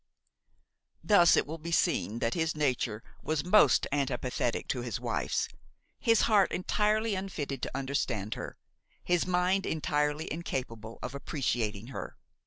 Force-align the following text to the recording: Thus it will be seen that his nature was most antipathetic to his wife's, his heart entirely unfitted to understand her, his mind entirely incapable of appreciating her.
Thus 1.03 1.37
it 1.37 1.45
will 1.45 1.59
be 1.59 1.71
seen 1.71 2.17
that 2.17 2.33
his 2.33 2.55
nature 2.55 3.03
was 3.21 3.45
most 3.45 3.85
antipathetic 3.91 4.67
to 4.69 4.81
his 4.81 4.99
wife's, 4.99 5.47
his 5.99 6.21
heart 6.21 6.51
entirely 6.51 7.13
unfitted 7.13 7.61
to 7.61 7.77
understand 7.77 8.33
her, 8.33 8.57
his 9.03 9.27
mind 9.27 9.67
entirely 9.67 10.27
incapable 10.33 10.97
of 11.03 11.13
appreciating 11.13 11.89
her. 11.89 12.17